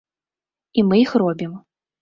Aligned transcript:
І 0.77 0.85
мы 0.87 0.95
іх 1.03 1.15
робім. 1.25 1.57